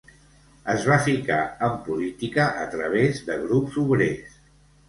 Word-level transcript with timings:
Es 0.73 0.85
va 0.91 0.97
ficar 1.07 1.37
en 1.69 1.77
política 1.89 2.47
a 2.65 2.65
través 2.73 3.23
de 3.29 3.39
grups 3.47 3.81
obrers. 3.87 4.43